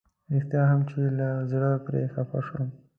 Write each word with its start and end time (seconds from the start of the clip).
رښتيا 0.33 0.63
هم 0.71 0.81
چې 0.89 0.99
له 1.19 1.27
زړه 1.51 1.71
پرې 1.85 2.01
خفه 2.13 2.39
شوم. 2.47 2.67